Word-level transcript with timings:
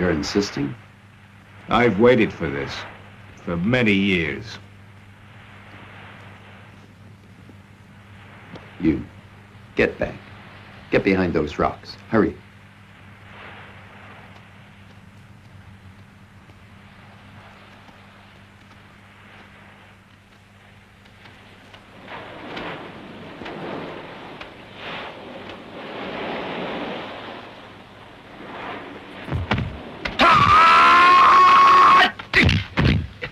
You're 0.00 0.12
insisting? 0.12 0.74
I've 1.68 2.00
waited 2.00 2.32
for 2.32 2.48
this 2.48 2.74
for 3.44 3.58
many 3.58 3.92
years. 3.92 4.46
You 8.80 9.04
get 9.76 9.98
back. 9.98 10.14
Get 10.90 11.04
behind 11.04 11.34
those 11.34 11.58
rocks. 11.58 11.96
Hurry. 12.08 12.34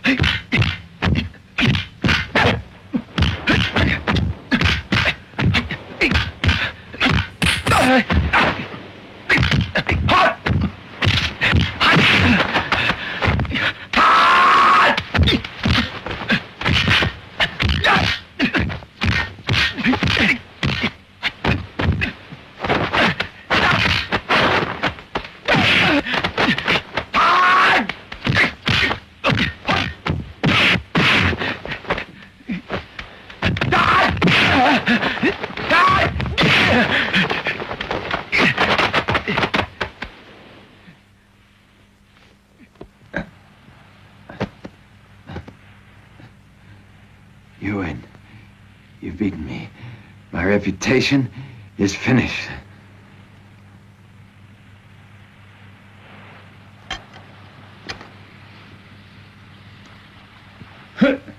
You 0.08 0.37
Ewan, 47.60 48.04
you've 49.00 49.18
beaten 49.18 49.44
me. 49.44 49.68
My 50.30 50.44
reputation 50.44 51.28
is 51.78 51.96
finished. 51.96 52.48
Huh. 60.96 61.16